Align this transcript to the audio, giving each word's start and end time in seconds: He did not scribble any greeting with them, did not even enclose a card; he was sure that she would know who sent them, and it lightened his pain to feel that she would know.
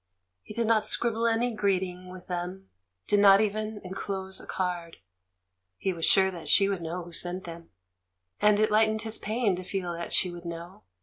He 0.41 0.55
did 0.55 0.65
not 0.65 0.83
scribble 0.83 1.27
any 1.27 1.53
greeting 1.53 2.09
with 2.09 2.25
them, 2.25 2.71
did 3.05 3.19
not 3.19 3.39
even 3.39 3.79
enclose 3.83 4.39
a 4.41 4.47
card; 4.47 4.97
he 5.77 5.93
was 5.93 6.05
sure 6.05 6.31
that 6.31 6.49
she 6.49 6.67
would 6.67 6.81
know 6.81 7.03
who 7.03 7.13
sent 7.13 7.43
them, 7.43 7.69
and 8.39 8.59
it 8.59 8.71
lightened 8.71 9.03
his 9.03 9.19
pain 9.19 9.55
to 9.57 9.63
feel 9.63 9.93
that 9.93 10.11
she 10.11 10.31
would 10.31 10.43
know. 10.43 10.85